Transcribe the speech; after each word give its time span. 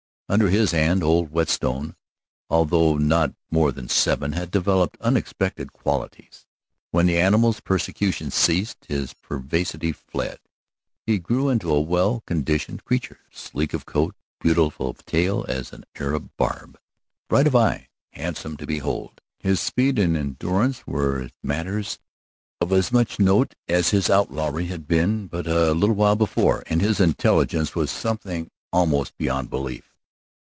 Under 0.29 0.47
his 0.47 0.71
hand 0.71 1.03
old 1.03 1.29
Whetstone 1.29 1.93
although 2.49 2.95
not 2.95 3.33
more 3.51 3.73
than 3.73 3.89
seven 3.89 4.31
had 4.31 4.49
developed 4.49 4.95
unexpected 5.01 5.73
qualities. 5.73 6.45
When 6.91 7.05
the 7.05 7.19
animal's 7.19 7.59
persecution 7.59 8.31
ceased, 8.31 8.85
his 8.87 9.13
perversity 9.13 9.91
fled. 9.91 10.39
He 11.05 11.17
grew 11.19 11.49
into 11.49 11.69
a 11.73 11.81
well 11.81 12.23
conditioned 12.25 12.85
creature, 12.85 13.19
sleek 13.29 13.73
of 13.73 13.85
coat, 13.85 14.15
beautiful 14.39 14.87
of 14.89 15.03
tail 15.05 15.43
as 15.49 15.73
an 15.73 15.83
Arab 15.99 16.29
barb, 16.37 16.79
bright 17.27 17.47
of 17.47 17.53
eye, 17.57 17.89
handsome 18.11 18.55
to 18.55 18.65
behold. 18.65 19.19
His 19.39 19.59
speed 19.59 19.99
and 19.99 20.15
endurance 20.15 20.87
were 20.87 21.29
matters 21.43 21.99
of 22.61 22.71
as 22.71 22.93
much 22.93 23.19
note 23.19 23.53
as 23.67 23.89
his 23.89 24.09
outlawry 24.09 24.67
had 24.67 24.87
been 24.87 25.27
but 25.27 25.45
a 25.45 25.73
little 25.73 25.95
while 25.97 26.15
before, 26.15 26.63
and 26.67 26.79
his 26.79 27.01
intelligence 27.01 27.75
was 27.75 27.91
something 27.91 28.49
almost 28.71 29.17
beyond 29.17 29.49
belief. 29.49 29.89